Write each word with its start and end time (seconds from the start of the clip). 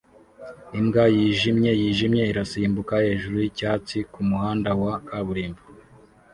Imbwa 0.79 1.03
yijimye 1.15 1.71
yijimye 1.79 2.23
irasimbuka 2.31 2.93
hejuru 3.05 3.35
yicyatsi 3.43 3.95
kumuhanda 4.11 4.69
wa 4.81 4.93
kaburimbo 5.07 5.61